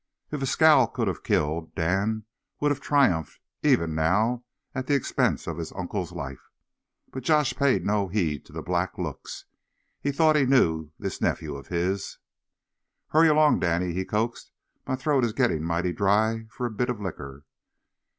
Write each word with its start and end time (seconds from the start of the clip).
If 0.31 0.41
a 0.41 0.47
scowl 0.47 0.87
could 0.87 1.07
have 1.07 1.21
killed, 1.21 1.75
Dan 1.75 2.23
would 2.59 2.71
have 2.71 2.81
triumphed, 2.81 3.39
even 3.61 3.93
now, 3.93 4.43
at 4.73 4.87
the 4.87 4.95
expense 4.95 5.45
of 5.45 5.59
his 5.59 5.71
uncle's 5.73 6.11
life. 6.11 6.49
But 7.11 7.21
Josh 7.21 7.53
paid 7.53 7.85
no 7.85 8.07
heed 8.07 8.43
to 8.47 8.61
black 8.63 8.97
looks. 8.97 9.45
He 10.01 10.11
thought 10.11 10.35
he 10.35 10.47
knew 10.47 10.89
this 10.97 11.21
nephew 11.21 11.53
of 11.55 11.67
his. 11.67 12.17
"Hurry 13.09 13.27
along, 13.27 13.59
Danny," 13.59 13.93
he 13.93 14.03
coaxed. 14.03 14.51
"My 14.87 14.95
throat 14.95 15.23
is 15.23 15.33
gittin' 15.33 15.63
mighty 15.63 15.93
dry 15.93 16.47
for 16.49 16.65
a 16.65 16.71
bit 16.71 16.89
o' 16.89 16.93
liquor." 16.93 17.45